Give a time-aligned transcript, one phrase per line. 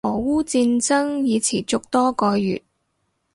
[0.03, 2.63] 俄烏戰爭已持續多個月